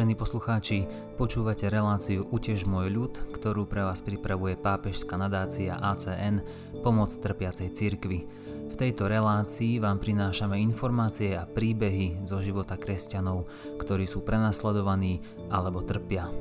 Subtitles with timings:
[0.00, 0.88] Vážení poslucháči,
[1.20, 6.40] počúvate reláciu Utež môj ľud, ktorú pre vás pripravuje pápežská nadácia ACN
[6.80, 8.24] Pomoc trpiacej cirkvi.
[8.72, 13.44] V tejto relácii vám prinášame informácie a príbehy zo života kresťanov,
[13.76, 15.20] ktorí sú prenasledovaní
[15.52, 16.32] alebo trpia.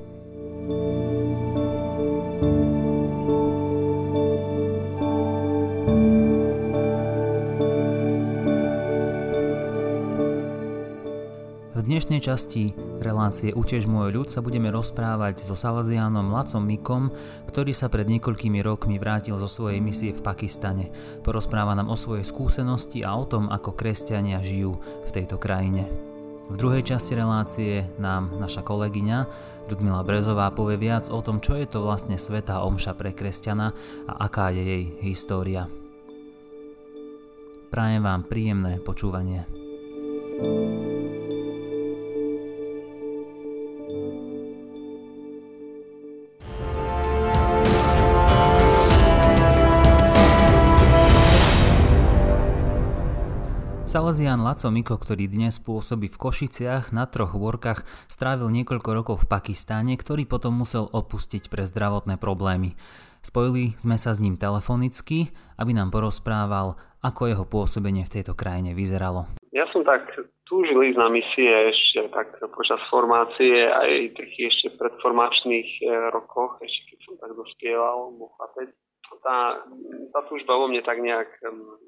[12.10, 12.64] Dnešnej časti
[13.06, 17.14] relácie Utež môj ľud sa budeme rozprávať so Salazianom Lacom Mikom,
[17.46, 20.90] ktorý sa pred niekoľkými rokmi vrátil zo svojej misie v Pakistane.
[21.22, 25.86] Porozpráva nám o svojej skúsenosti a o tom, ako kresťania žijú v tejto krajine.
[26.50, 29.18] V druhej časti relácie nám naša kolegyňa
[29.70, 33.70] Ľudmila Brezová povie viac o tom, čo je to vlastne svetá omša pre kresťana
[34.10, 35.70] a aká je jej história.
[37.70, 39.46] Prajem vám príjemné počúvanie.
[40.40, 40.99] thank you
[53.90, 59.34] Salesian Laco Miko, ktorý dnes pôsobí v Košiciach na troch workách, strávil niekoľko rokov v
[59.34, 62.78] Pakistáne, ktorý potom musel opustiť pre zdravotné problémy.
[63.26, 68.78] Spojili sme sa s ním telefonicky, aby nám porozprával, ako jeho pôsobenie v tejto krajine
[68.78, 69.26] vyzeralo.
[69.50, 70.06] Ja som tak
[70.46, 76.94] túžil ísť na misie ešte tak počas formácie aj takých ešte predformačných e, rokoch, ešte
[76.94, 78.14] keď som tak dospieval,
[79.26, 79.66] tá,
[80.14, 81.42] tá túžba vo mne tak nejak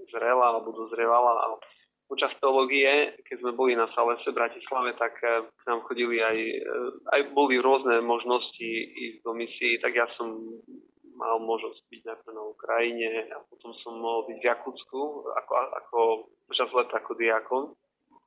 [0.10, 1.38] zrela alebo dozrievala
[2.12, 6.38] počas teológie, keď sme boli na Salese v Bratislave, tak eh, k nám chodili aj,
[6.60, 10.36] eh, aj boli rôzne možnosti ísť do misií, tak ja som
[11.16, 15.02] mal možnosť byť najprv na Ukrajine a potom som mohol byť v Jakutsku
[15.40, 16.00] ako, ako
[16.52, 17.64] počas leta ako diakon.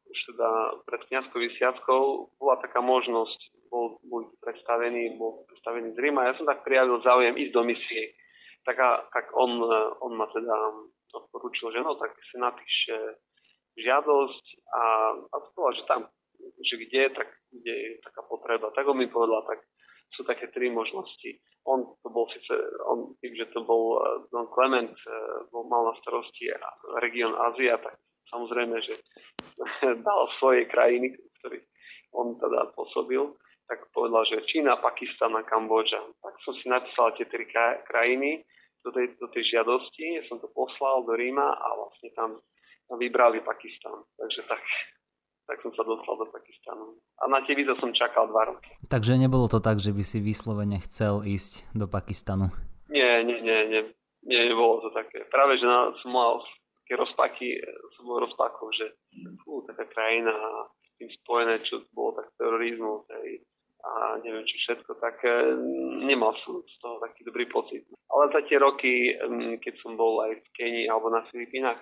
[0.04, 0.48] Už teda
[0.86, 2.02] pred kniazkou vysviackou
[2.38, 6.30] bola taká možnosť, bol, bol predstavený, bol predstavený z Ríma.
[6.30, 8.14] Ja som tak prijavil záujem ísť do misie.
[8.62, 10.56] Tak, a, tak on, eh, on ma teda
[11.14, 12.90] odporúčil, že no, tak si napíš
[13.78, 14.82] žiadosť a,
[15.30, 16.00] a povedal, že tam,
[16.62, 18.70] že kde, tak, kde je taká potreba.
[18.74, 19.62] Tak on mi povedal, tak
[20.14, 21.42] sú také tri možnosti.
[21.66, 22.54] On to bol síce,
[22.86, 23.98] on tým, že to bol
[24.30, 25.18] Don Clement, e,
[25.50, 26.52] bol, mal na starosti
[27.02, 27.98] región Ázia, tak
[28.30, 28.94] samozrejme, že
[30.06, 31.58] dal svoje krajiny, ktorý
[32.14, 33.26] on teda pôsobil,
[33.66, 35.98] tak povedal, že Čína, Pakistan a Kambodža.
[36.22, 37.48] Tak som si napísal tie tri
[37.88, 38.44] krajiny
[38.84, 42.30] do tej, do tej žiadosti, som to poslal do Ríma a vlastne tam
[42.92, 44.04] vybrali Pakistan.
[44.20, 44.62] Takže tak,
[45.48, 47.00] tak som sa dostal do Pakistanu.
[47.20, 48.70] A na tie víza som čakal dva roky.
[48.88, 52.52] Takže nebolo to tak, že by si vyslovene chcel ísť do Pakistanu?
[52.92, 53.82] Nie, nie, nie, nie.
[54.24, 55.28] Nie, nebolo to také.
[55.28, 56.40] Práve, že na, som mal
[56.84, 57.60] také rozpaky,
[57.96, 58.96] som bol rozpakov, že
[59.44, 60.32] fú, taká krajina
[60.80, 63.44] s tým spojené, čo bolo tak terorizmus hej,
[63.84, 65.60] a neviem čo všetko, tak e,
[66.08, 67.84] nemal som z toho taký dobrý pocit.
[68.08, 69.12] Ale za tie roky,
[69.60, 71.80] keď som bol aj v Kenii alebo na Filipínach,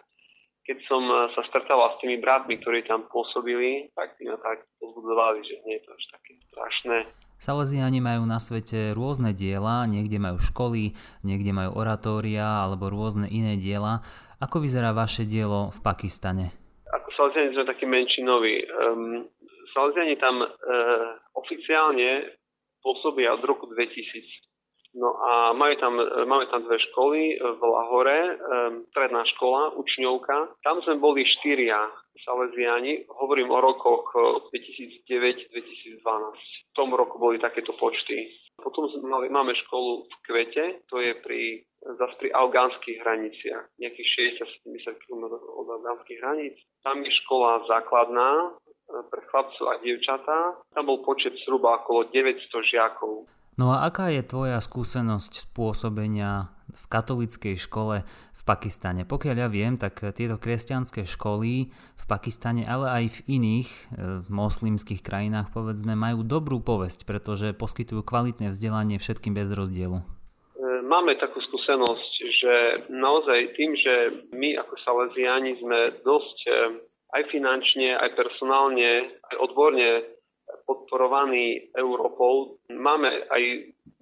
[0.62, 4.62] keď som eh, sa stretával s tými bratmi, ktorí tam pôsobili, tak tí ma tak
[4.78, 6.98] pozbudzovali, že nie je to až také strašné.
[7.42, 10.94] Salesiani majú na svete rôzne diela, niekde majú školy,
[11.26, 13.98] niekde majú oratória alebo rôzne iné diela.
[14.38, 16.54] Ako vyzerá vaše dielo v Pakistane?
[16.86, 18.62] Ako Salesiani sme takí menšinoví.
[18.78, 19.26] Um,
[19.74, 20.46] Salesiani tam uh,
[21.34, 22.30] oficiálne
[22.78, 24.51] pôsobia od roku 2000
[24.92, 25.96] No a majú tam,
[26.28, 28.36] máme tam dve školy v Lahore,
[28.92, 30.60] stredná škola, učňovka.
[30.60, 31.88] Tam sme boli štyria
[32.20, 34.12] Salesiani, hovorím o rokoch
[34.52, 36.04] 2009-2012.
[36.04, 38.36] V tom roku boli takéto počty.
[38.60, 44.38] Potom mali, máme školu v Kvete, to je pri, zase pri afgánskych hraniciach, nejakých
[44.68, 46.56] 60-70 km od afgánskych hraníc.
[46.84, 48.50] Tam je škola základná, e,
[49.10, 50.62] pre chlapcov a dievčatá.
[50.76, 53.26] Tam bol počet zhruba okolo 900 žiakov.
[53.60, 59.04] No a aká je tvoja skúsenosť spôsobenia v katolickej škole v Pakistane?
[59.04, 63.80] Pokiaľ ja viem, tak tieto kresťanské školy v Pakistane, ale aj v iných e,
[64.32, 70.00] moslimských krajinách, povedzme, majú dobrú povesť, pretože poskytujú kvalitné vzdelanie všetkým bez rozdielu.
[70.00, 70.04] E,
[70.88, 72.54] máme takú skúsenosť, že
[72.88, 73.94] naozaj tým, že
[74.32, 76.52] my ako Salesiani sme dosť e,
[77.12, 80.08] aj finančne, aj personálne, aj odborne
[80.66, 82.58] podporovaný Európou.
[82.70, 83.42] Máme aj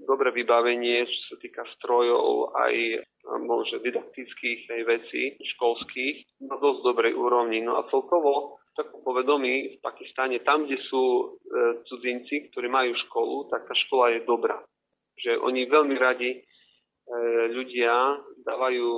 [0.01, 2.75] dobré vybavenie, čo sa týka strojov, aj
[3.45, 5.23] možno didaktických aj vecí
[5.57, 7.63] školských na dosť dobrej úrovni.
[7.63, 11.25] No a celkovo tak povedomí v Pakistane, tam, kde sú e,
[11.85, 14.57] cudzinci, ktorí majú školu, tak tá škola je dobrá.
[15.21, 16.39] Že oni veľmi radi e,
[17.51, 18.89] ľudia dávajú,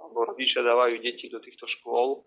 [0.00, 2.24] alebo rodičia dávajú deti do týchto škôl,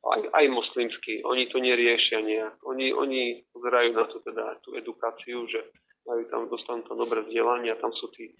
[0.00, 2.56] aj, aj moslimskí, oni to neriešia nejak.
[2.64, 5.60] Oni, oni pozerajú na to teda tú edukáciu, že
[6.08, 8.34] majú tam, dostanú tam dobré vzdelanie a tam sú tí e,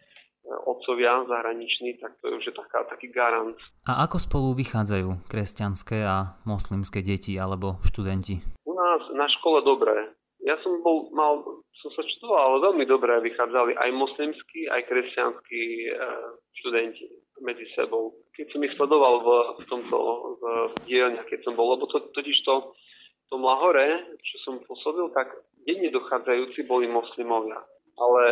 [0.64, 3.60] otcovia zahraniční, tak to je už taká, taký garant.
[3.84, 8.40] A ako spolu vychádzajú kresťanské a moslimské deti alebo študenti?
[8.64, 10.16] U nás na škole dobré.
[10.40, 11.44] Ja som bol, mal,
[11.84, 15.62] som sa čudoval, ale veľmi dobre vychádzali aj moslimskí, aj kresťanskí
[15.92, 16.08] e,
[16.64, 18.14] študenti medzi sebou.
[18.36, 19.28] Keď som ich sledoval v,
[19.60, 19.96] v tomto
[20.40, 20.42] v
[20.88, 22.72] dielne, keď som bol, lebo to, totiž to
[23.30, 25.30] v Lahore, čo som pôsobil, tak
[25.62, 27.62] denne dochádzajúci boli moslimovia,
[27.94, 28.24] ale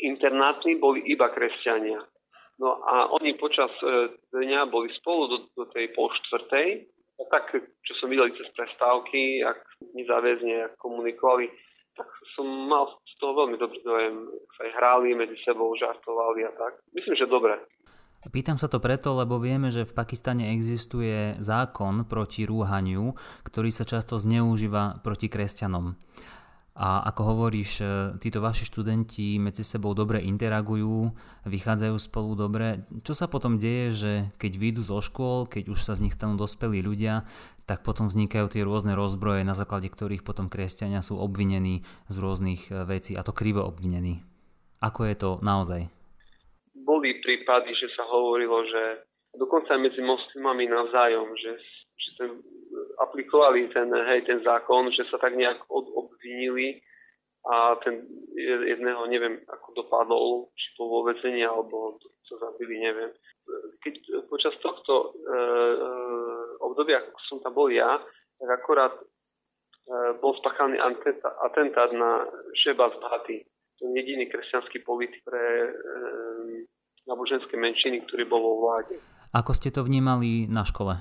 [0.00, 2.00] internátni boli iba kresťania.
[2.60, 6.68] No a oni počas e, dňa boli spolu do, do tej pol štvrtej
[7.20, 9.60] a tak, čo som videl cez prestávky, ak
[9.96, 11.48] nezáväzne ak komunikovali,
[11.96, 14.28] tak som mal z toho veľmi dobrý dojem.
[14.56, 16.80] Sa aj hrali medzi sebou, žartovali a tak.
[16.96, 17.60] Myslím, že dobre.
[18.28, 23.16] Pýtam sa to preto, lebo vieme, že v Pakistane existuje zákon proti rúhaniu,
[23.48, 25.96] ktorý sa často zneužíva proti kresťanom.
[26.80, 27.84] A ako hovoríš, e,
[28.20, 31.12] títo vaši študenti medzi sebou dobre interagujú,
[31.44, 32.88] vychádzajú spolu dobre.
[33.04, 36.40] Čo sa potom deje, že keď vyjdú zo škôl, keď už sa z nich stanú
[36.40, 37.28] dospelí ľudia,
[37.68, 42.72] tak potom vznikajú tie rôzne rozbroje, na základe ktorých potom kresťania sú obvinení z rôznych
[42.72, 44.24] e, vecí, a to krivo obvinení.
[44.80, 45.99] Ako je to naozaj?
[47.30, 49.06] Prípady, že sa hovorilo, že
[49.38, 51.52] dokonca medzi moslimami navzájom, že,
[51.94, 52.30] že ten
[52.98, 56.82] aplikovali ten, hej, ten zákon, že sa tak nejak od, obvinili
[57.46, 58.02] a ten
[58.66, 63.14] jedného neviem, ako dopadol, či to vo vezení, alebo to zabili, neviem.
[63.80, 65.38] Keď počas tohto e, e,
[66.60, 67.96] obdobia, ako som tam bol ja,
[68.42, 69.04] tak akorát e,
[70.20, 70.82] bol spáchaný
[71.46, 72.28] atentát na
[72.60, 73.38] Šeba z Bhaty.
[73.80, 75.70] To je jediný kresťanský politik pre e,
[77.10, 79.02] náboženské menšiny, ktorý bol vo vláde.
[79.34, 80.94] Ako ste to vnímali na škole?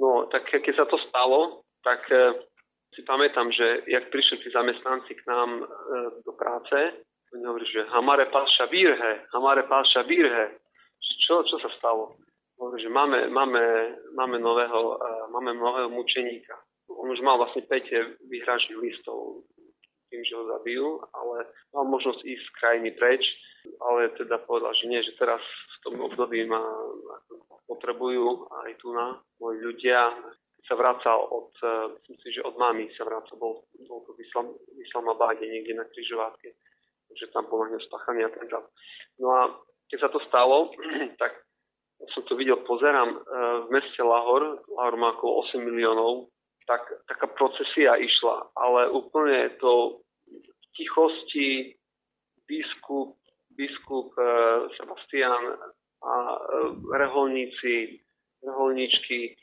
[0.00, 2.48] No, tak keď sa to stalo, tak e,
[2.96, 5.64] si pamätám, že jak prišli tí zamestnanci k nám e,
[6.24, 10.60] do práce, oni hovorili, že Hamare Pasha Birhe, Hamare Pasha Birhe.
[11.00, 12.16] Čo, čo sa stalo?
[12.60, 13.62] Hovorí, že máme, máme,
[14.12, 16.56] máme, nového, e, máme nového mučeníka.
[16.92, 19.48] On už mal vlastne 5 vyhražných listov
[20.12, 23.24] tým, že ho zabijú, ale mal možnosť ísť z krajiny preč,
[23.80, 26.62] ale teda povedal, že nie, že teraz v tom období ma
[27.66, 30.12] potrebujú aj tu na moji ľudia.
[30.66, 34.22] Sa vracal od, e, myslím si, že od mami sa vracal, bol, bol to v,
[34.22, 36.54] Islam, v Islamabáde, niekde na križovatke,
[37.10, 38.62] takže tam bol hneď spachaný atentát.
[39.18, 39.40] No a
[39.90, 40.70] keď sa to stalo,
[41.22, 41.34] tak
[42.14, 43.18] som to videl, pozerám, e,
[43.66, 46.30] v meste Lahor, Lahor má okolo 8 miliónov,
[46.66, 51.74] tak taká procesia išla, ale úplne to v tichosti
[52.46, 53.18] biskup,
[53.56, 54.24] biskup e,
[54.76, 55.42] Sebastian
[56.02, 56.38] a e,
[56.98, 58.00] reholníci,
[58.42, 59.36] reholníčky,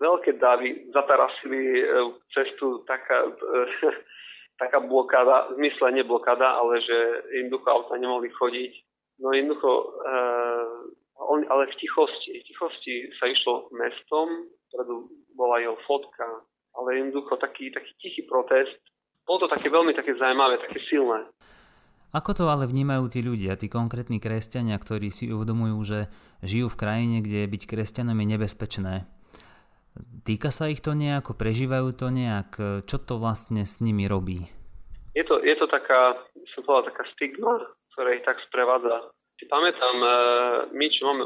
[0.00, 1.84] veľké davy zatarasili e,
[2.32, 3.28] cestu taká,
[4.62, 6.98] taká blokáda, v zmysle neblokada, ale že
[7.36, 8.72] jednoducho auta nemohli chodiť.
[9.20, 10.00] No jednoducho,
[11.20, 16.24] on, ale v tichosti, v tichosti sa išlo mestom, predu bola jeho fotka,
[16.72, 18.80] ale jednoducho taký, taký tichý protest.
[19.28, 21.28] Bolo to také veľmi také zaujímavé, také silné.
[22.10, 25.98] Ako to ale vnímajú tí ľudia, tí konkrétni kresťania, ktorí si uvedomujú, že
[26.42, 28.94] žijú v krajine, kde byť kresťanom je nebezpečné?
[30.26, 32.82] Týka sa ich to nejako, prežívajú to nejak?
[32.86, 34.50] Čo to vlastne s nimi robí?
[35.14, 36.18] Je to, je to taká,
[36.54, 37.62] som povedal, taká stigma,
[37.94, 39.10] ktorá ich tak sprevádza.
[39.38, 40.10] Si pamätám, e,
[40.74, 41.24] my, čo máme,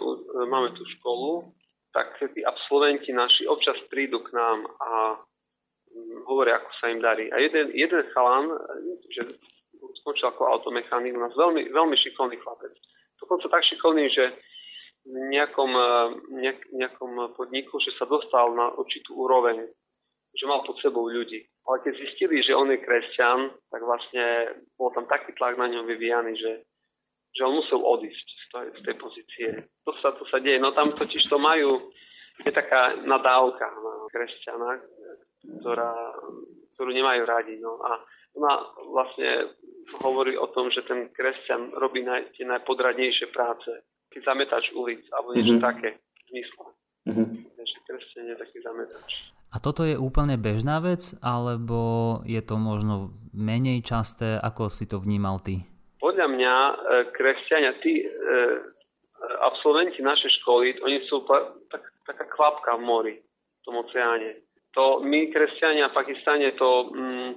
[0.49, 1.52] máme tú školu,
[1.92, 4.90] tak tí absolventi naši občas prídu k nám a
[5.92, 7.28] mm, hovoria, ako sa im darí.
[7.30, 8.50] A jeden, jeden chalan,
[9.12, 9.23] že
[10.04, 12.76] skončil ako automechanik, nás veľmi, veľmi šikovný chlapec.
[13.16, 14.37] Dokonca tak šikovný, že
[15.08, 15.88] v nejakom, e,
[16.44, 19.64] nejak, nejakom podniku, že sa dostal na určitú úroveň,
[20.37, 21.40] že mal pod sebou ľudí.
[21.64, 25.88] Ale keď zistili, že on je kresťan, tak vlastne bol tam taký tlak na ňom
[25.88, 26.52] vyvíjaný, že,
[27.32, 29.49] že on musel odísť z tej, z tej pozície.
[29.88, 30.61] To sa, to sa deje.
[30.61, 31.88] No tam totiž to majú,
[32.44, 34.70] je taká nadávka na kresťana,
[35.64, 35.92] ktorá,
[36.76, 37.56] ktorú nemajú radi.
[37.56, 38.04] No a
[38.35, 38.55] ona
[38.91, 39.55] vlastne
[40.03, 43.71] hovorí o tom, že ten kresťan robí naj, tie najpodradnejšie práce.
[44.11, 45.69] Keď zametač ulic, alebo niečo mm-hmm.
[45.71, 45.88] také
[46.31, 46.67] zmysle.
[47.11, 47.26] Mm-hmm.
[47.55, 49.11] Že kresťan je taký zametač.
[49.55, 54.99] A toto je úplne bežná vec, alebo je to možno menej časté, ako si to
[54.99, 55.62] vnímal ty?
[56.03, 56.75] Podľa mňa e,
[57.14, 58.07] kresťania, tí e,
[59.47, 61.23] absolventi našej školy, oni sú
[61.71, 64.43] tak, taká kvapka v mori, v tom oceáne.
[64.75, 66.91] To my, kresťania v Pakistane, to...
[66.91, 67.33] Mm,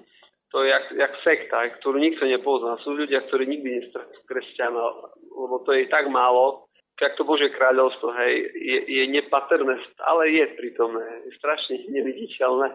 [0.51, 2.80] to je jak, jak sekta, ktorú nikto nepozná.
[2.80, 4.84] Sú ľudia, ktorí nikdy nestretnú kresťana,
[5.27, 6.68] lebo to je tak málo,
[7.01, 12.74] jak to Bože kráľovstvo, hej, je, je nepatrné, ale je prítomné, je strašne neviditeľné,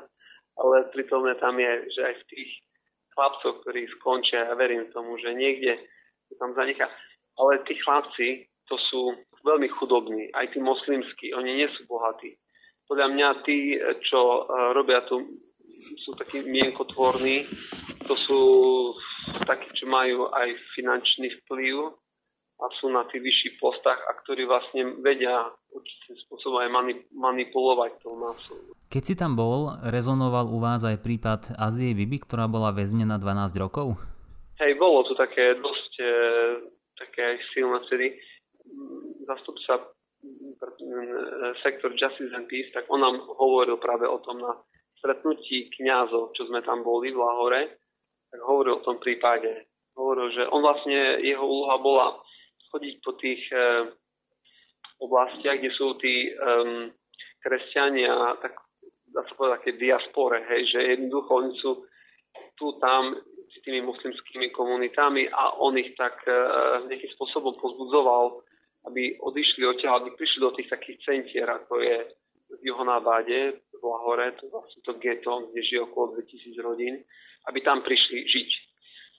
[0.63, 2.51] ale prítomné tam je, že aj v tých
[3.19, 5.75] chlapcoch, ktorí skončia, ja verím tomu, že niekde
[6.31, 6.87] to tam zanechá.
[7.41, 12.39] Ale tí chlapci, to sú veľmi chudobní, aj tí moslimskí, oni nie sú bohatí.
[12.87, 13.75] Podľa mňa tí,
[14.07, 14.41] čo e,
[14.77, 15.19] robia tu,
[16.03, 17.47] sú takí mienkotvorní,
[18.07, 18.41] to sú
[19.47, 21.95] takí, čo majú aj finančný vplyv
[22.63, 26.71] a sú na tých vyšších postách a ktorí vlastne vedia určitým spôsobom aj
[27.11, 28.59] manipulovať tou masou.
[28.87, 33.57] Keď si tam bol, rezonoval u vás aj prípad Azie Bibi, ktorá bola väznená 12
[33.59, 33.99] rokov?
[34.63, 36.13] Hej, bolo to také dosť e,
[36.95, 38.15] také silné vtedy.
[39.27, 39.85] Zastupca e,
[41.67, 44.55] sektor Justice and Peace, tak on nám hovoril práve o tom na
[45.03, 47.83] stretnutí kňazov, čo sme tam boli v Lahore,
[48.31, 49.67] tak hovoril o tom prípade.
[49.99, 52.07] Hovoril, že on vlastne, jeho úloha bola
[52.71, 53.91] chodiť po tých e,
[55.03, 56.87] oblastiach, kde sú tí um,
[57.43, 58.55] kresťania, tak
[59.11, 61.71] dá sa povedať, také diaspore, hej, že jednoducho oni sú
[62.57, 63.19] tu tam
[63.51, 68.41] s tými muslimskými komunitami a on ich tak uh, nejakým spôsobom pozbudzoval,
[68.89, 71.99] aby odišli odtiaľ, aby prišli do tých takých centier, ako je
[72.59, 76.95] v Juhonábade, v Lahore, to je vlastne to geto, kde žije okolo 2000 rodín,
[77.49, 78.51] aby tam prišli žiť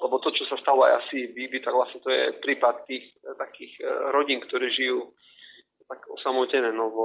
[0.03, 3.07] lebo to, čo sa stalo aj asi v Bibi, tak vlastne to je prípad tých
[3.23, 5.15] eh, takých eh, rodín, ktoré žijú
[5.87, 6.99] tak osamotené no, v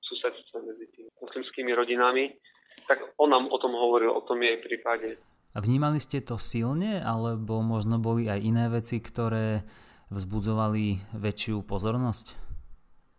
[0.00, 2.30] susedstve medzi tými muslimskými rodinami.
[2.86, 5.18] Tak on nám o tom hovoril, o tom jej prípade.
[5.50, 9.66] A vnímali ste to silne, alebo možno boli aj iné veci, ktoré
[10.14, 12.38] vzbudzovali väčšiu pozornosť?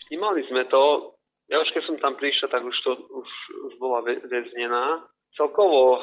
[0.08, 1.12] Vnímali sme to.
[1.52, 3.30] Ja už keď som tam prišiel, tak už, to, už,
[3.68, 5.04] už bola väznená
[5.36, 6.02] celkovo e,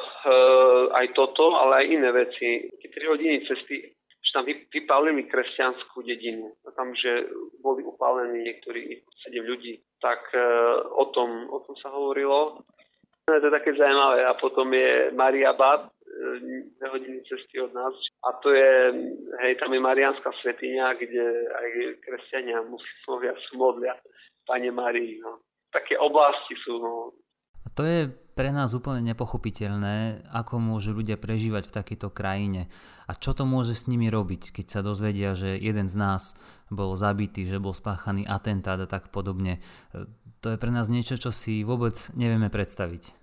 [0.93, 2.69] aj toto, ale aj iné veci.
[2.69, 3.81] Tie tri hodiny cesty,
[4.21, 6.53] že tam vypálili kresťanskú dedinu.
[6.65, 7.25] A tam, že
[7.65, 10.45] boli upálení niektorí sedem ľudí, tak e,
[10.85, 12.61] o, tom, o tom sa hovorilo.
[13.25, 14.29] To je také zaujímavé.
[14.29, 15.89] A potom je Maria Bab, e,
[16.77, 17.97] dve hodiny cesty od nás.
[18.21, 18.73] A to je,
[19.41, 21.69] hej, tam je Marianská svetiňa, kde aj
[22.05, 23.97] kresťania muslimovia sú modlia
[24.49, 25.21] Pane Marii.
[25.21, 25.45] No.
[25.69, 27.13] Také oblasti sú, no,
[27.79, 32.67] to je pre nás úplne nepochopiteľné, ako môžu ľudia prežívať v takejto krajine
[33.07, 36.35] a čo to môže s nimi robiť, keď sa dozvedia, že jeden z nás
[36.67, 39.63] bol zabitý, že bol spáchaný atentát a tak podobne.
[40.43, 43.15] To je pre nás niečo, čo si vôbec nevieme predstaviť.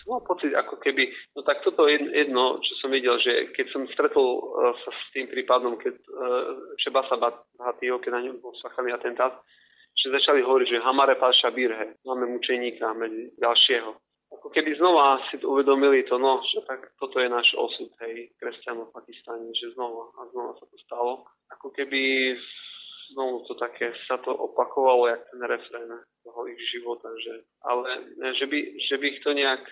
[0.00, 3.66] Som mal pocit, ako keby, no tak toto je jedno, čo som videl, že keď
[3.68, 8.56] som stretol uh, sa s tým prípadom, keď uh, Šebasa Bhatýho, keď na ňom bol
[8.64, 9.44] spáchaný atentát,
[10.00, 13.92] že začali hovoriť, že Hamare Paša Birhe, máme mučeníka medzi ďalšieho.
[14.30, 18.88] Ako keby znova si uvedomili to, no, že tak toto je náš osud, hej, kresťanov
[18.88, 21.26] v Pakistane, že znova a znova sa to stalo.
[21.52, 22.32] Ako keby
[23.12, 25.90] znovu to také sa to opakovalo, jak ten refrén
[26.22, 27.90] toho ich života, že, ale
[28.38, 29.62] že by, že by ich to nejak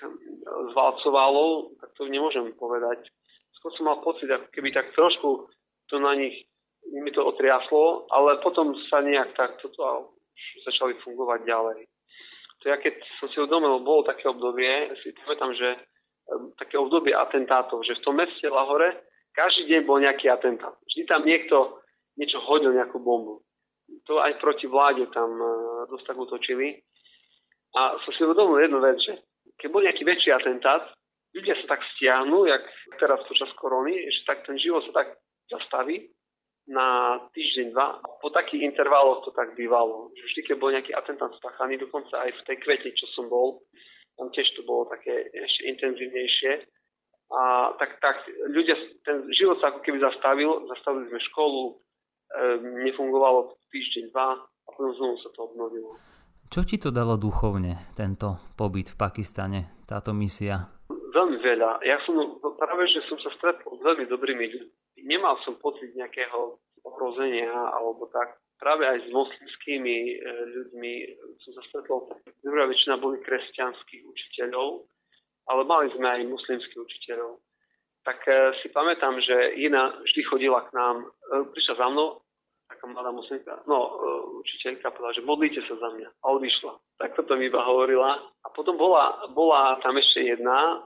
[0.74, 2.98] zvalcovalo, tak to nemôžem povedať.
[3.62, 5.46] Skôr som mal pocit, ako keby tak trošku
[5.86, 6.34] to na nich
[6.88, 10.17] mi to otriaslo, ale potom sa nejak tak toto
[10.66, 11.80] začali fungovať ďalej.
[12.58, 15.68] To ja keď som si uvedomil, bolo také obdobie, si pamätám, že
[16.58, 20.74] také obdobie atentátov, že v tom meste Lahore každý deň bol nejaký atentát.
[20.90, 21.80] Vždy tam niekto
[22.18, 23.40] niečo hodil, nejakú bombu.
[24.10, 25.48] To aj proti vláde tam e,
[25.88, 26.82] dosť tak utočili.
[27.78, 29.22] A som si uvedomil jednu vec, že
[29.56, 30.90] keď bol nejaký väčší atentát,
[31.32, 32.64] ľudia sa tak stiahnu, jak
[32.98, 35.16] teraz počas korony, že tak ten život sa tak
[35.48, 36.10] zastaví
[36.68, 37.96] na týždeň, dva.
[38.20, 40.12] Po takých intervaloch to tak bývalo.
[40.12, 43.64] Vždy, keď bol nejaký atentát spáchaný, dokonca aj v tej kvete, čo som bol,
[44.20, 46.52] tam tiež to bolo také ešte intenzívnejšie.
[47.28, 51.72] A tak, tak ľudia, ten život sa ako keby zastavil, zastavili sme školu, e,
[52.88, 55.92] nefungovalo týždeň, dva a potom znovu sa to obnovilo.
[56.48, 60.72] Čo ti to dalo duchovne, tento pobyt v Pakistane, táto misia?
[60.88, 61.84] Veľmi veľa.
[61.84, 62.16] Ja som
[62.56, 68.06] práve, že som sa stretol s veľmi dobrými ľuďmi nemal som pocit nejakého ohrozenia alebo
[68.12, 68.36] tak.
[68.58, 70.14] Práve aj s moslimskými e,
[70.50, 70.92] ľuďmi
[71.46, 72.10] som sa stretol,
[72.42, 74.82] druhá väčšina boli kresťanských učiteľov,
[75.46, 77.38] ale mali sme aj muslimských učiteľov.
[78.02, 81.06] Tak e, si pamätám, že Ina vždy chodila k nám, e,
[81.54, 82.18] prišla za mnou,
[82.66, 83.96] taká mladá muslimka, no
[84.44, 86.72] učiteľka povedala, že modlíte sa za mňa a odišla.
[87.00, 88.20] Tak toto mi iba hovorila.
[88.44, 90.84] A potom bola, bola tam ešte jedna,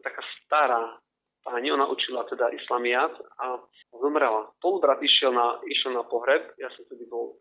[0.00, 1.01] taká stará
[1.44, 3.58] pani, ona učila teda islamiát a
[4.00, 4.50] zomrela.
[4.62, 7.36] Polubrat išiel na, išiel na pohreb, ja som tedy bol,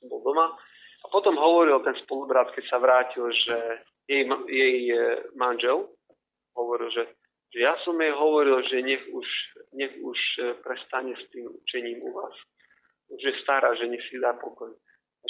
[0.00, 0.56] som bol doma
[1.04, 3.56] a potom hovoril ten spolubrat, keď sa vrátil, že
[4.08, 4.98] jej, jej e,
[5.38, 5.86] manžel
[6.56, 7.04] hovoril, že,
[7.54, 9.28] že ja som jej hovoril, že nech už,
[9.76, 12.34] nech už e, prestane s tým učením u vás.
[13.22, 14.74] Že je stará, že nech si dá pokoj.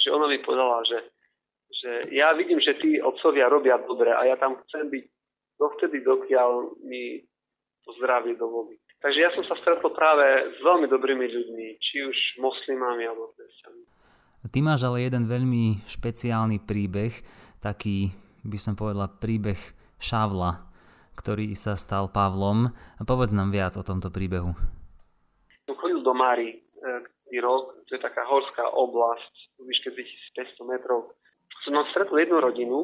[0.01, 0.99] že ona mi povedala, že,
[1.69, 5.05] že ja vidím, že tí otcovia robia dobre a ja tam chcem byť
[5.61, 7.21] dovtedy, dokiaľ mi
[7.87, 8.75] to zdravie dovolí.
[8.99, 13.85] Takže ja som sa stretol práve s veľmi dobrými ľuďmi, či už moslimami alebo kresťanmi.
[14.47, 17.11] Ty máš ale jeden veľmi špeciálny príbeh,
[17.63, 18.11] taký
[18.43, 19.59] by som povedala príbeh
[19.99, 20.67] Šavla,
[21.17, 22.71] ktorý sa stal Pavlom.
[23.01, 24.53] Povedz nám viac o tomto príbehu.
[25.67, 31.11] Som chodil do Mári e, rok, to je taká horská oblasť, výške 2500 metrov.
[31.65, 32.77] Som tam stretol jednu rodinu,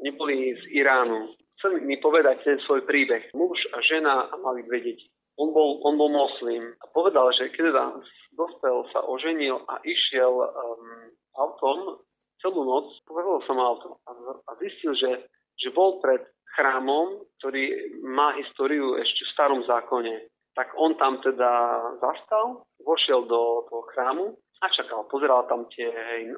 [0.00, 1.28] oni boli z Iránu.
[1.60, 3.36] Chcem mi povedať ten svoj príbeh.
[3.36, 5.12] Muž a žena a mali dve deti.
[5.36, 8.00] On bol, on bol moslim a povedal, že keď tam
[8.32, 12.00] dospel, sa oženil a išiel um, autom
[12.40, 14.10] celú noc, povedal som auto a,
[14.48, 15.28] a zistil, že,
[15.60, 16.24] že bol pred
[16.56, 20.32] chrámom, ktorý má históriu ešte v starom zákone.
[20.56, 21.52] Tak on tam teda
[22.00, 24.24] zastal, vošiel do toho chrámu
[24.60, 26.36] a čakal, pozeral tam tie hej,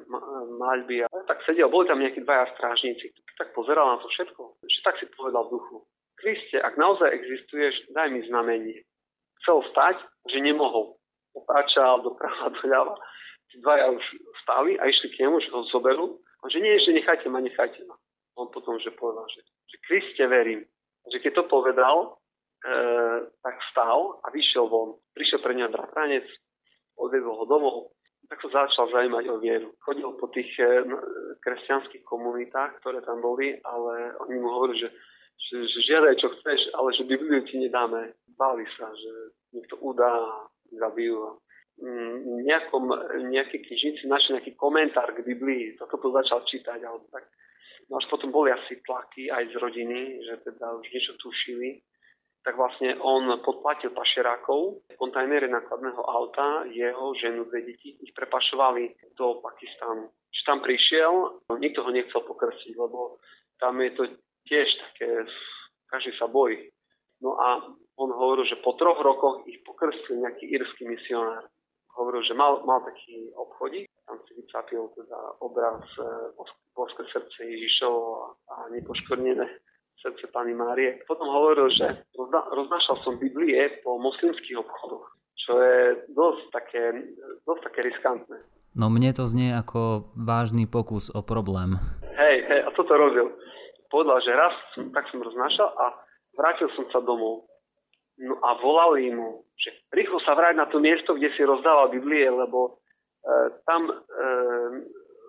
[0.55, 3.11] maľby a tak sedel, boli tam nejakí dvaja strážnici.
[3.35, 5.83] Tak pozeral na to všetko, že tak si povedal v duchu.
[6.15, 8.79] Kriste, ak naozaj existuješ, daj mi znamenie.
[9.43, 9.99] Chcel stať,
[10.31, 10.95] že nemohol.
[11.35, 12.95] Otáčal doprava, doľava.
[13.51, 14.05] Tí dvaja už
[14.39, 16.23] stali a išli k nemu, že ho zoberú.
[16.43, 17.99] A že nie, že nechajte ma, nechajte ma.
[18.39, 20.61] On potom, že povedal, že že Kriste verím.
[21.09, 21.95] Že keď to povedal,
[22.61, 22.69] e,
[23.41, 25.01] tak vstal a vyšiel von.
[25.17, 26.29] Prišiel pre ňa bratranec,
[27.01, 27.77] odvedol ho domov,
[28.29, 29.69] tak sa začal zaujímať o vieru.
[29.83, 30.83] Chodil po tých e,
[31.43, 34.89] kresťanských komunitách, ktoré tam boli, ale oni mu hovorili, že,
[35.51, 38.15] že, že žiadaj, čo chceš, ale že Bibliu ti nedáme.
[38.39, 39.11] Báli sa, že
[39.53, 41.37] niekto udá, zabijú.
[41.81, 42.85] Mm, nejakom,
[43.33, 47.25] nejaké knižnici našli nejaký komentár k Biblii, toto to začal čítať, alebo tak
[47.89, 51.83] No až potom boli asi tlaky aj z rodiny, že teda už niečo tušili.
[52.43, 59.39] Tak vlastne on podplatil pašerákov, kontajnery nákladného auta, jeho ženu, dve deti, ich prepašovali do
[59.39, 60.11] Pakistánu.
[60.27, 61.13] Čiže tam prišiel,
[61.55, 63.15] nikto ho nechcel pokrstiť, lebo
[63.63, 64.03] tam je to
[64.43, 65.23] tiež také,
[65.87, 66.67] každý sa bojí.
[67.23, 67.63] No a
[67.95, 71.47] on hovoril, že po troch rokoch ich pokrstil nejaký írsky misionár.
[71.95, 75.79] Hovoril, že mal, mal taký obchodík, tam si vycapil teda obraz
[76.75, 79.47] boské srdce Ježišovo a nepoškornené
[80.03, 80.99] srdce Pani Márie.
[81.07, 85.07] Potom hovoril, že rozna, roznášal som Biblie po moslimských obchodoch,
[85.39, 85.79] čo je
[86.11, 86.83] dosť také,
[87.47, 88.37] dosť také riskantné.
[88.75, 91.79] No mne to znie ako vážny pokus o problém.
[92.03, 93.31] Hej, hej, a toto robil.
[93.87, 95.85] Povedal, že raz som, tak som roznášal a
[96.35, 97.45] vrátil som sa domov.
[98.17, 102.25] No a volali mu, že rýchlo sa vráť na to miesto, kde si rozdával Biblie,
[102.29, 102.81] lebo
[103.25, 103.93] e, tam e,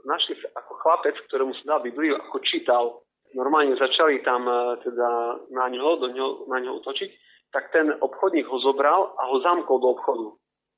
[0.05, 3.04] našli ako chlapec, ktorému sa dal Bibliu, ako čítal,
[3.35, 5.09] normálne začali tam e, teda
[5.51, 7.11] na ňo, do ňo, na ňo utočiť,
[7.51, 10.27] tak ten obchodník ho zobral a ho zamkol do obchodu.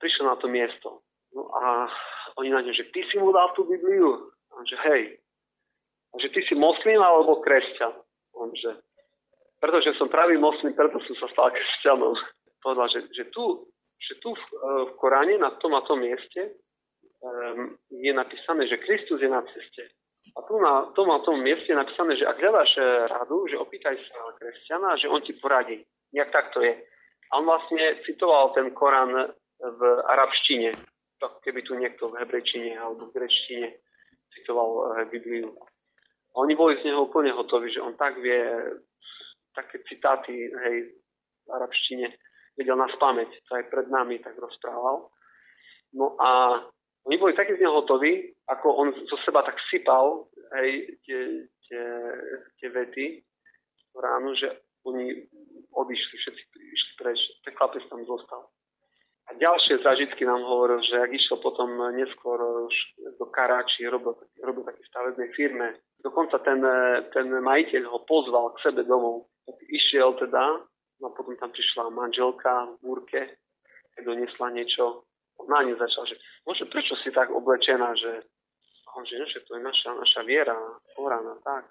[0.00, 1.04] Prišiel na to miesto.
[1.32, 1.88] No a
[2.36, 4.32] oni na ňo, že ty si mu dal tú Bibliu.
[4.56, 5.20] On že hej.
[6.12, 7.92] A že ty si moslim alebo kresťan.
[8.36, 8.76] On že
[9.56, 12.12] pretože som pravý moslim, preto som sa stal kresťanom.
[12.64, 13.66] Povedal, že, že tu,
[13.96, 14.56] že tu v, e,
[14.88, 16.60] v Koráne na tom a tom mieste
[17.24, 19.88] um, je napísané, že Kristus je na ceste.
[20.36, 23.96] A tu na tom a tom mieste napísané, že ak hľadáš e, radu, že opýtaj
[23.96, 25.80] sa kresťana, že on ti poradí.
[26.12, 26.76] Nejak takto je.
[27.32, 30.76] A on vlastne citoval ten Korán v arabštine,
[31.16, 33.80] tak keby tu niekto v hebrejčine alebo v greštine
[34.36, 35.56] citoval e, Bibliu.
[36.36, 38.44] A oni boli z neho úplne hotoví, že on tak vie
[39.56, 40.76] také citáty hej,
[41.46, 42.12] v arabštine,
[42.60, 45.08] vedel nás pamäť, to aj pred nami tak rozprával.
[45.96, 46.60] No a
[47.06, 50.26] oni boli takí z neho hotoví, ako on zo seba tak sypal
[50.58, 51.84] hej, tie, tie,
[52.58, 53.22] tie vety
[53.96, 54.50] ránu, že
[54.86, 55.24] oni
[55.72, 58.46] odišli, všetci išli preč, ten chlapec tam zostal.
[59.26, 62.38] A ďalšie zážitky nám hovoril, že ak išiel potom neskôr
[63.18, 65.82] do Karáči, robil, robil také stavebnej firme.
[65.98, 66.62] Dokonca ten,
[67.10, 69.26] ten majiteľ ho pozval k sebe domov.
[69.42, 70.62] Tak išiel teda,
[71.02, 73.20] no a potom tam prišla manželka v búrke,
[74.06, 75.02] donesla niečo
[75.48, 78.26] na ňu začal, že môže, prečo si tak oblečená, že
[78.96, 80.56] on, že, že to je naša, naša viera,
[80.96, 81.68] Korán tak.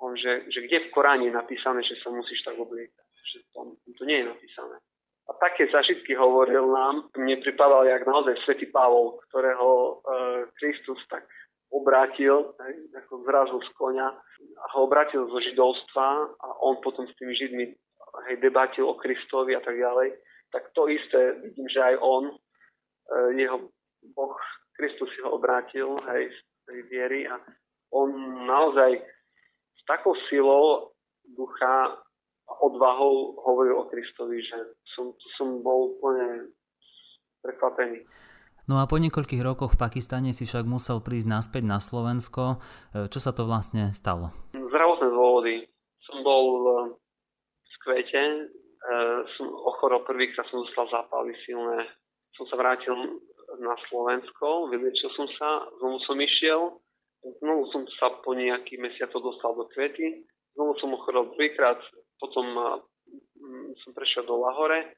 [0.00, 3.76] On, že, že kde v Koráne je napísané, že sa musíš tak obliekať, že to,
[3.94, 4.80] to nie je napísané.
[5.28, 9.92] A také zažitky hovoril nám, mne pripadal jak naozaj svätý Pavol, ktorého e,
[10.58, 11.22] Kristus tak
[11.70, 14.10] obrátil, hej, ako zrazil z konia
[14.58, 17.64] a ho obrátil zo židovstva a on potom s tými židmi
[18.26, 20.18] hej, debatil o Kristovi a tak ďalej.
[20.50, 22.34] Tak to isté vidím, že aj on
[23.34, 23.70] jeho
[24.16, 24.36] Boh,
[24.74, 27.36] Kristus si ho obrátil hej, z tej viery a
[27.92, 28.10] on
[28.46, 28.96] naozaj
[29.76, 30.94] s takou silou
[31.36, 32.00] ducha
[32.50, 34.58] a odvahou hovoril o Kristovi, že
[34.96, 36.50] som, som bol úplne
[37.44, 38.02] prekvapený.
[38.66, 42.62] No a po niekoľkých rokoch v Pakistane si však musel prísť naspäť na Slovensko.
[42.94, 44.30] Čo sa to vlastne stalo?
[44.54, 45.54] Zdravotné dôvody.
[46.06, 46.44] Som bol
[47.58, 48.50] v kvete,
[49.34, 51.86] som ochorel prvýkrát, som dostal zápaly silné.
[52.38, 52.94] Som sa vrátil
[53.58, 56.78] na Slovensko, vyliečil som sa, znovu som išiel,
[57.42, 61.82] znovu som sa po nejakých mesiacoch dostal do kvety, znovu som ochorel druhýkrát,
[62.22, 62.46] potom
[63.82, 64.94] som prešiel do Lahore,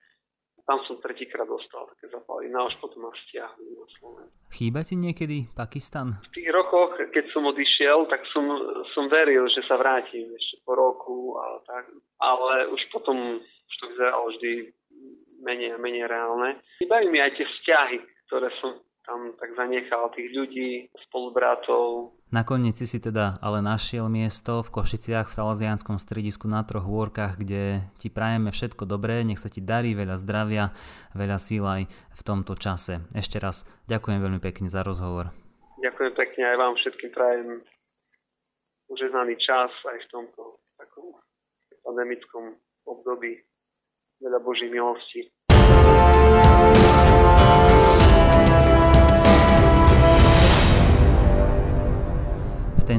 [0.63, 4.37] tam som tretíkrát dostal také zapálenie a už potom ma stiahli na Slovensku.
[4.55, 6.23] Chýba ti niekedy Pakistan?
[6.23, 8.47] V tých rokoch, keď som odišiel, tak som,
[8.95, 11.85] som veril, že sa vrátim ešte po roku, ale, tak,
[12.23, 14.53] ale už potom už to vyzeralo vždy
[15.43, 16.63] menej a menej reálne.
[16.79, 17.99] Chýbajú mi aj tie vzťahy,
[18.31, 22.15] ktoré som tam tak zanechal, tých ľudí, spolubratov.
[22.31, 27.37] Nakoniec si si teda ale našiel miesto v Košiciach v Salazianskom stredisku na troch hôrkach,
[27.37, 30.71] kde ti prajeme všetko dobré, nech sa ti darí veľa zdravia,
[31.19, 33.03] veľa síl aj v tomto čase.
[33.13, 35.35] Ešte raz ďakujem veľmi pekne za rozhovor.
[35.83, 37.49] Ďakujem pekne aj vám všetkým prajem
[38.87, 41.17] užeznaný čas aj v tomto takom
[41.83, 42.55] pandemickom
[42.87, 43.41] období.
[44.23, 45.32] Veľa Boží milosti.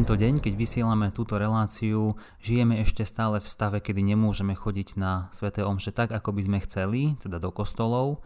[0.03, 5.31] Tento deň, keď vysielame túto reláciu, žijeme ešte stále v stave, kedy nemôžeme chodiť na
[5.31, 8.19] Sveté Omše tak, ako by sme chceli, teda do kostolov,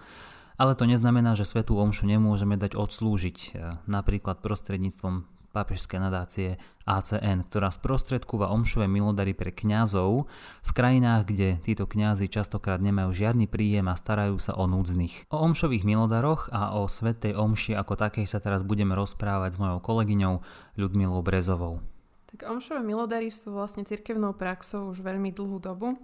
[0.58, 7.42] ale to neznamená, že Svetú Omšu nemôžeme dať odslúžiť, e, napríklad prostredníctvom pápežskej nadácie ACN,
[7.42, 10.30] ktorá sprostredkúva omšové milodary pre kňazov
[10.62, 15.34] v krajinách, kde títo kňazi častokrát nemajú žiadny príjem a starajú sa o núdznych.
[15.34, 19.82] O omšových milodaroch a o svetej omši ako takej sa teraz budeme rozprávať s mojou
[19.82, 20.34] kolegyňou
[20.78, 21.82] Ľudmilou Brezovou.
[22.30, 25.98] Tak omšové milodary sú vlastne cirkevnou praxou už veľmi dlhú dobu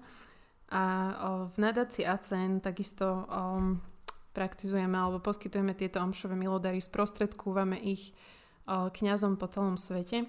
[0.73, 0.83] a
[1.53, 3.77] v nadácii ACN takisto um,
[4.33, 8.11] praktizujeme alebo poskytujeme tieto omšové milodary, sprostredkúvame ich
[8.67, 10.27] kňazom po celom svete.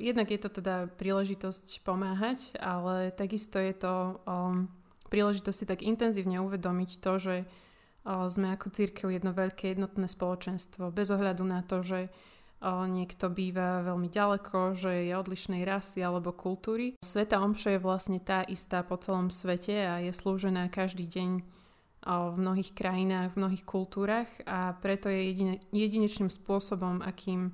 [0.00, 4.72] Jednak je to teda príležitosť pomáhať, ale takisto je to um,
[5.12, 10.88] príležitosť si tak intenzívne uvedomiť to, že uh, sme ako církev jedno veľké jednotné spoločenstvo,
[10.96, 16.32] bez ohľadu na to, že uh, niekto býva veľmi ďaleko, že je odlišnej rasy alebo
[16.32, 16.96] kultúry.
[17.04, 22.32] Sveta Omša je vlastne tá istá po celom svete a je slúžená každý deň uh,
[22.32, 27.52] v mnohých krajinách, v mnohých kultúrach a preto je jedine, jedinečným spôsobom, akým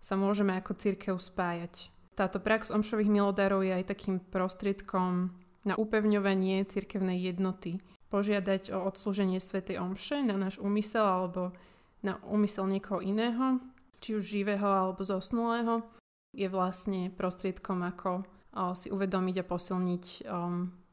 [0.00, 1.92] sa môžeme ako církev spájať.
[2.16, 5.32] Táto prax omšových milodarov je aj takým prostriedkom
[5.64, 7.80] na upevňovanie cirkevnej jednoty.
[8.10, 11.54] Požiadať o odslúženie svätej omše na náš úmysel alebo
[12.02, 13.60] na úmysel niekoho iného,
[14.00, 15.84] či už živého alebo zosnulého,
[16.32, 18.24] je vlastne prostriedkom, ako
[18.72, 20.04] si uvedomiť a posilniť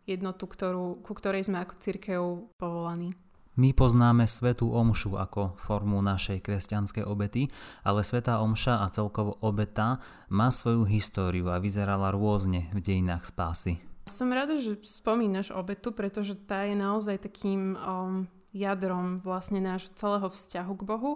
[0.06, 2.22] jednotu, ktorú, ku ktorej sme ako církev
[2.60, 3.18] povolaní.
[3.58, 7.50] My poznáme svetú omšu ako formu našej kresťanskej obety,
[7.82, 9.98] ale svetá omša a celkovo obeta
[10.30, 13.82] má svoju históriu a vyzerala rôzne v dejinách spásy.
[14.06, 20.30] Som rada, že spomínaš obetu, pretože tá je naozaj takým um, jadrom vlastne nášho celého
[20.30, 21.12] vzťahu k Bohu,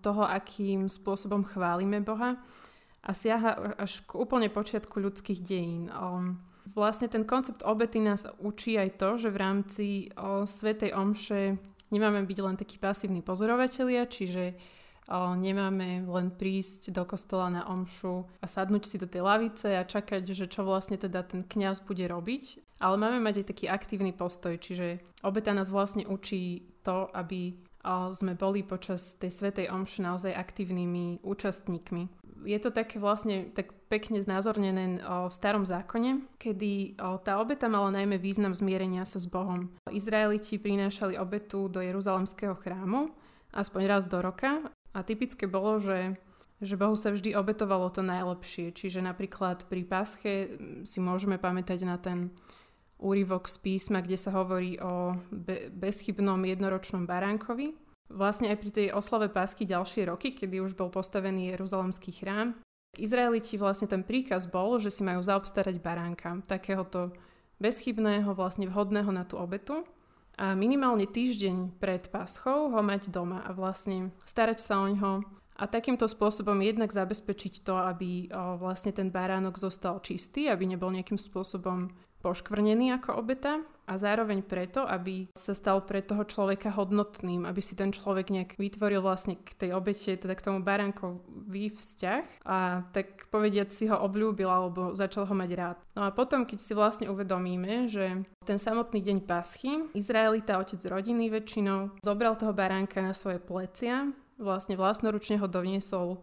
[0.00, 2.40] toho, akým spôsobom chválime Boha
[3.04, 5.92] a siaha až k úplne počiatku ľudských dejín.
[5.92, 6.40] Um,
[6.72, 12.24] vlastne ten koncept obety nás učí aj to, že v rámci o Svetej Omše nemáme
[12.24, 14.56] byť len takí pasívni pozorovatelia, čiže
[15.12, 20.24] nemáme len prísť do kostola na omšu a sadnúť si do tej lavice a čakať,
[20.32, 24.56] že čo vlastne teda ten kňaz bude robiť, ale máme mať aj taký aktívny postoj,
[24.56, 27.60] čiže obeta nás vlastne učí to, aby
[28.14, 34.22] sme boli počas tej svetej omše naozaj aktívnymi účastníkmi je to také vlastne tak pekne
[34.22, 39.70] znázornené v starom zákone, kedy tá obeta mala najmä význam zmierenia sa s Bohom.
[39.88, 43.10] Izraeliti prinášali obetu do Jeruzalemského chrámu
[43.52, 44.64] aspoň raz do roka
[44.96, 46.16] a typické bolo, že
[46.62, 48.70] že Bohu sa vždy obetovalo to najlepšie.
[48.70, 50.34] Čiže napríklad pri Pasche
[50.86, 52.30] si môžeme pamätať na ten
[53.02, 57.74] úryvok z písma, kde sa hovorí o be- bezchybnom jednoročnom baránkovi,
[58.12, 62.60] Vlastne aj pri tej oslave pásky ďalšie roky, kedy už bol postavený Jeruzalemský chrám,
[62.92, 67.16] Izraeliti vlastne ten príkaz bol, že si majú zaobstarať baránka, takéhoto
[67.56, 69.88] bezchybného, vlastne vhodného na tú obetu.
[70.36, 75.24] A minimálne týždeň pred paschou ho mať doma a vlastne starať sa o ňo
[75.56, 78.28] a takýmto spôsobom jednak zabezpečiť to, aby
[78.60, 84.88] vlastne ten baránok zostal čistý, aby nebol nejakým spôsobom poškvrnený ako obeta a zároveň preto,
[84.88, 89.52] aby sa stal pre toho človeka hodnotným, aby si ten človek nejak vytvoril vlastne k
[89.52, 95.28] tej obete, teda k tomu baránkovi vzťah a tak povediať si ho obľúbil alebo začal
[95.28, 95.78] ho mať rád.
[95.92, 101.28] No a potom, keď si vlastne uvedomíme, že ten samotný deň paschy Izraelita, otec rodiny
[101.28, 104.08] väčšinou, zobral toho baránka na svoje plecia
[104.42, 106.18] vlastne vlastnoručne ho doniesol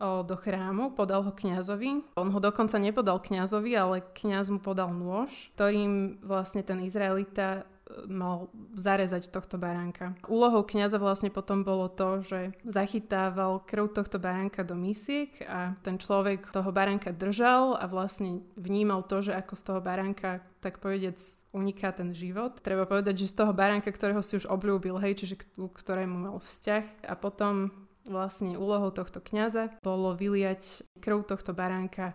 [0.00, 2.18] do chrámu, podal ho kňazovi.
[2.18, 7.64] On ho dokonca nepodal kňazovi, ale kňaz mu podal nôž, ktorým vlastne ten Izraelita
[8.08, 10.16] mal zarezať tohto baránka.
[10.26, 16.00] Úlohou kňaza vlastne potom bolo to, že zachytával krv tohto baránka do misiek a ten
[16.00, 21.20] človek toho baránka držal a vlastne vnímal to, že ako z toho baránka tak povedec
[21.52, 22.56] uniká ten život.
[22.64, 26.36] Treba povedať, že z toho baránka, ktorého si už obľúbil, hej, čiže k ktorému mal
[26.40, 32.12] vzťah a potom vlastne úlohou tohto kňaza bolo vyliať krv tohto baránka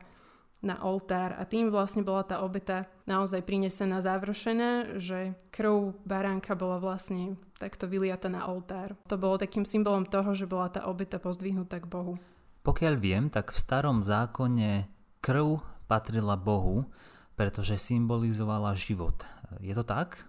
[0.60, 6.84] na oltár a tým vlastne bola tá obeta naozaj prinesená, završená, že krv baránka bola
[6.84, 9.00] vlastne takto vyliata na oltár.
[9.08, 12.20] To bolo takým symbolom toho, že bola tá obeta pozdvihnutá k Bohu.
[12.60, 14.92] Pokiaľ viem, tak v starom zákone
[15.24, 16.92] krv patrila Bohu,
[17.40, 19.24] pretože symbolizovala život.
[19.64, 20.29] Je to tak?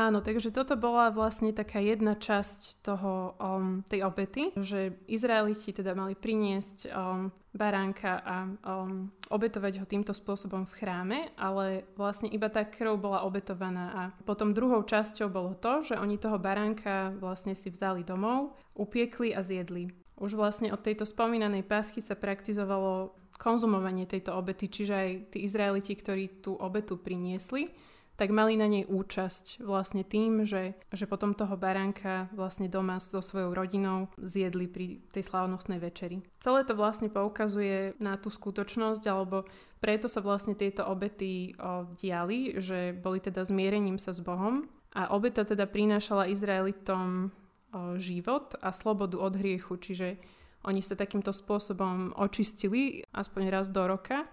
[0.00, 5.92] Áno, takže toto bola vlastne taká jedna časť toho, um, tej obety, že Izraeliti teda
[5.92, 12.48] mali priniesť um, baránka a um, obetovať ho týmto spôsobom v chráme, ale vlastne iba
[12.48, 17.52] tá krv bola obetovaná a potom druhou časťou bolo to, že oni toho baránka vlastne
[17.52, 19.92] si vzali domov, upiekli a zjedli.
[20.16, 25.92] Už vlastne od tejto spomínanej pásky sa praktizovalo konzumovanie tejto obety, čiže aj tí Izraeliti,
[25.92, 27.68] ktorí tú obetu priniesli,
[28.20, 33.24] tak mali na nej účasť vlastne tým, že, že potom toho baránka vlastne doma so
[33.24, 36.20] svojou rodinou zjedli pri tej slávnostnej večeri.
[36.36, 39.48] Celé to vlastne poukazuje na tú skutočnosť, alebo
[39.80, 45.16] preto sa vlastne tieto obety o, diali, že boli teda zmierením sa s Bohom a
[45.16, 50.20] obeta teda prinášala Izraelitom o, život a slobodu od hriechu, čiže
[50.68, 54.28] oni sa takýmto spôsobom očistili aspoň raz do roka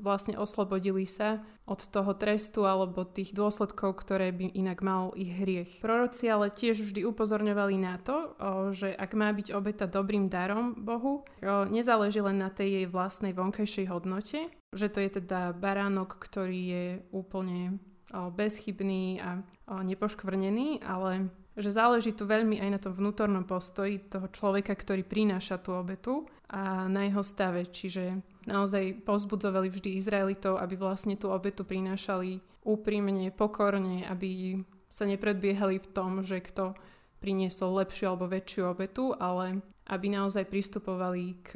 [0.00, 5.78] vlastne oslobodili sa od toho trestu alebo tých dôsledkov, ktoré by inak mal ich hriech.
[5.78, 8.34] Proroci ale tiež vždy upozorňovali na to,
[8.74, 11.22] že ak má byť obeta dobrým darom Bohu,
[11.70, 16.86] nezáleží len na tej jej vlastnej vonkajšej hodnote, že to je teda baránok, ktorý je
[17.14, 17.78] úplne
[18.10, 19.38] bezchybný a
[19.70, 25.62] nepoškvrnený, ale že záleží tu veľmi aj na tom vnútornom postoji toho človeka, ktorý prináša
[25.62, 27.68] tú obetu a na jeho stave.
[27.68, 35.80] Čiže naozaj pozbudzovali vždy Izraelitov, aby vlastne tú obetu prinášali úprimne, pokorne, aby sa nepredbiehali
[35.80, 36.76] v tom, že kto
[37.20, 41.50] priniesol lepšiu alebo väčšiu obetu, ale aby naozaj pristupovali k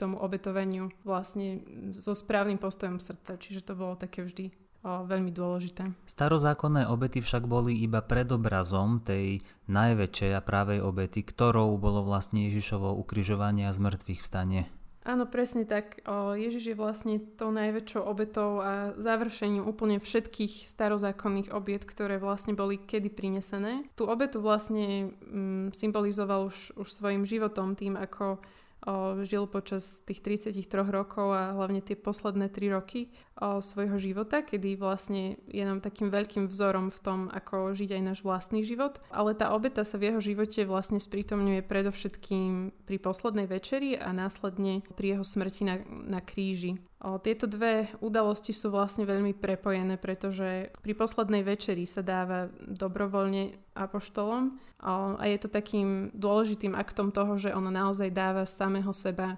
[0.00, 1.60] tomu obetovaniu vlastne
[1.92, 3.36] so správnym postojom srdca.
[3.36, 5.92] Čiže to bolo také vždy o, veľmi dôležité.
[6.08, 12.96] Starozákonné obety však boli iba predobrazom tej najväčšej a právej obety, ktorou bolo vlastne Ježišovo
[12.96, 14.70] ukrižovanie a zmrtvých vstanie.
[15.02, 15.98] Áno, presne tak.
[16.38, 22.78] Ježiš je vlastne tou najväčšou obetou a završením úplne všetkých starozákonných obiet, ktoré vlastne boli
[22.78, 23.82] kedy prinesené.
[23.98, 30.22] Tú obetu vlastne mm, symbolizoval už, už svojim životom tým, ako o, žil počas tých
[30.22, 30.54] 33
[30.86, 33.10] rokov a hlavne tie posledné 3 roky
[33.58, 38.18] svojho života, kedy vlastne je nám takým veľkým vzorom v tom, ako žiť aj náš
[38.22, 39.02] vlastný život.
[39.10, 44.86] Ale tá obeta sa v jeho živote vlastne sprítomňuje predovšetkým pri poslednej večeri a následne
[44.94, 45.76] pri jeho smrti na,
[46.06, 46.78] na kríži.
[47.02, 53.74] O, tieto dve udalosti sú vlastne veľmi prepojené, pretože pri poslednej večeri sa dáva dobrovoľne
[53.74, 59.34] apoštolom o, a je to takým dôležitým aktom toho, že on naozaj dáva samého seba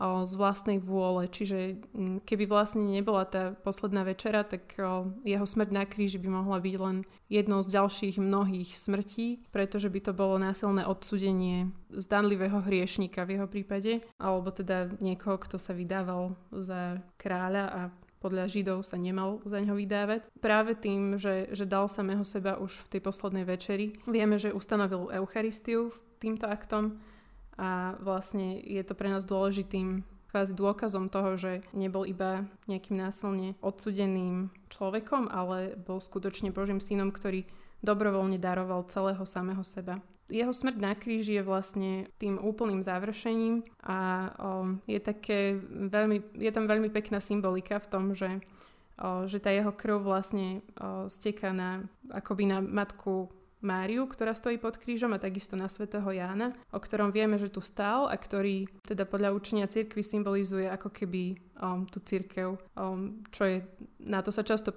[0.00, 1.28] z vlastnej vôle.
[1.28, 1.84] Čiže
[2.24, 4.74] keby vlastne nebola tá posledná večera, tak
[5.22, 10.00] jeho smrť na kríži by mohla byť len jednou z ďalších mnohých smrtí, pretože by
[10.00, 16.36] to bolo násilné odsudenie zdanlivého hriešnika v jeho prípade, alebo teda niekoho, kto sa vydával
[16.52, 17.80] za kráľa a
[18.22, 20.30] podľa Židov sa nemal za neho vydávať.
[20.38, 23.98] Práve tým, že, že dal samého seba už v tej poslednej večeri.
[24.06, 25.90] Vieme, že ustanovil Eucharistiu
[26.22, 27.02] týmto aktom
[27.58, 33.52] a vlastne je to pre nás dôležitým kvázi dôkazom toho, že nebol iba nejakým násilne
[33.60, 37.44] odsudeným človekom, ale bol skutočne Božím synom, ktorý
[37.84, 40.00] dobrovoľne daroval celého samého seba.
[40.32, 44.32] Jeho smrť na kríži je vlastne tým úplným završením a
[44.88, 48.40] je, také veľmi, je tam veľmi pekná symbolika v tom, že,
[49.28, 50.64] že tá jeho krv vlastne
[51.12, 53.28] steká na, akoby na matku
[53.62, 57.62] Máriu, ktorá stojí pod krížom a takisto na svätého Jána, o ktorom vieme, že tu
[57.62, 63.42] stál a ktorý teda podľa učenia cirkvi symbolizuje ako keby um, tú cirkev, um, čo
[63.46, 63.56] je,
[64.02, 64.74] na to sa často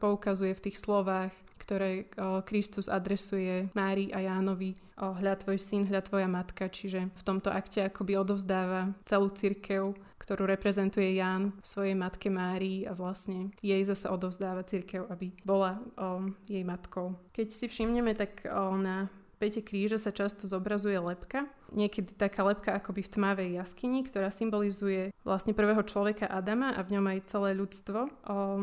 [0.00, 1.30] poukazuje v tých slovách
[1.62, 2.10] ktoré
[2.42, 4.74] Kristus adresuje Mári a Jánovi
[5.10, 10.46] hľa tvoj syn, hľa tvoja matka, čiže v tomto akte akoby odovzdáva celú cirkev, ktorú
[10.46, 16.62] reprezentuje Ján svojej matke Márii a vlastne jej zase odovzdáva cirkev, aby bola o, jej
[16.62, 17.18] matkou.
[17.34, 19.10] Keď si všimneme, tak o, na
[19.42, 21.50] pete kríže sa často zobrazuje lepka.
[21.74, 26.94] Niekedy taká lepka akoby v tmavej jaskyni, ktorá symbolizuje vlastne prvého človeka Adama a v
[26.94, 28.06] ňom aj celé ľudstvo.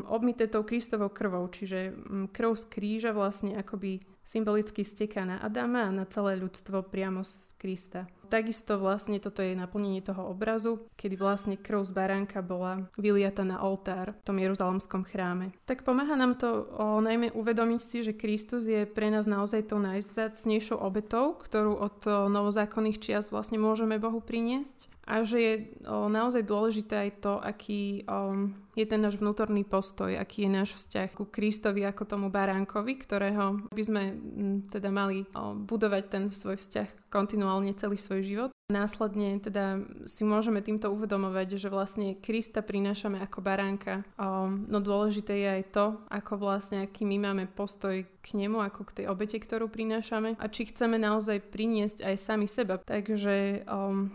[0.07, 1.91] Obmité tou Kristovou krvou, čiže
[2.31, 7.57] krv z kríža vlastne akoby symbolicky steká na Adama a na celé ľudstvo priamo z
[7.57, 8.05] Krista.
[8.29, 13.57] Takisto vlastne toto je naplnenie toho obrazu, kedy vlastne krv z baránka bola vyliata na
[13.57, 15.49] oltár v tom jeruzalemskom chráme.
[15.65, 19.81] Tak pomáha nám to o, najmä uvedomiť si, že Kristus je pre nás naozaj tou
[19.81, 25.53] najzácnejšou obetou, ktorú od novozákonných čias vlastne môžeme Bohu priniesť a že je
[25.89, 30.77] o, naozaj dôležité aj to, aký o, je ten náš vnútorný postoj, aký je náš
[30.77, 36.23] vzťah ku Kristovi ako tomu baránkovi, ktorého by sme m, teda mali o, budovať ten
[36.29, 38.49] svoj vzťah kontinuálne celý svoj život.
[38.69, 44.05] Následne teda si môžeme týmto uvedomovať, že vlastne Krista prinášame ako baránka.
[44.13, 48.85] O, no dôležité je aj to, ako vlastne, aký my máme postoj k nemu, ako
[48.85, 52.77] k tej obete, ktorú prinášame a či chceme naozaj priniesť aj sami seba.
[52.77, 54.05] Takže o,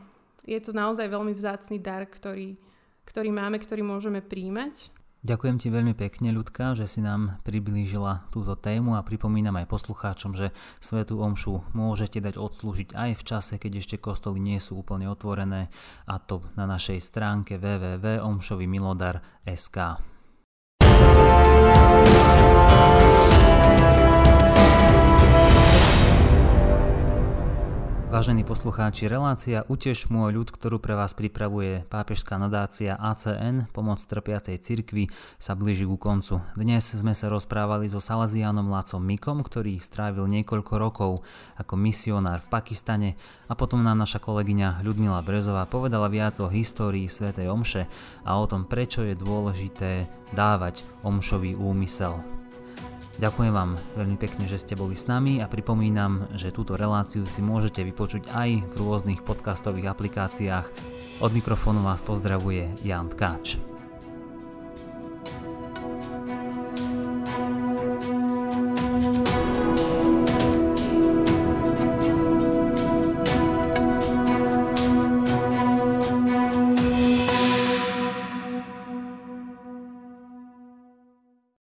[0.45, 2.61] je to naozaj veľmi vzácný dar, ktorý,
[3.09, 4.93] ktorý máme, ktorý môžeme príjmať.
[5.25, 10.37] Ďakujem ti veľmi pekne, Ľudka, že si nám priblížila túto tému a pripomínam aj poslucháčom,
[10.37, 10.53] že
[10.85, 15.73] Svetú Omšu môžete dať odslúžiť aj v čase, keď ešte kostoly nie sú úplne otvorené
[16.05, 19.79] a to na našej stránke www.omšovimilodar.sk.
[28.25, 34.65] Vážení poslucháči, relácia Utež môj ľud, ktorú pre vás pripravuje pápežská nadácia ACN, pomoc trpiacej
[34.65, 36.41] cirkvi, sa blíži ku koncu.
[36.57, 41.21] Dnes sme sa rozprávali so Salazianom Lacom Mikom, ktorý strávil niekoľko rokov
[41.61, 43.11] ako misionár v Pakistane
[43.45, 47.85] a potom nám naša kolegyňa Ľudmila Brezová povedala viac o histórii svätej Omše
[48.25, 52.44] a o tom, prečo je dôležité dávať Omšový úmysel.
[53.15, 57.47] Ďakujem vám veľmi pekne, že ste boli s nami a pripomínam, že túto reláciu si
[57.47, 60.67] môžete vypočuť aj v rôznych podcastových aplikáciách.
[61.23, 63.75] Od mikrofónu vás pozdravuje Jan Tkáč.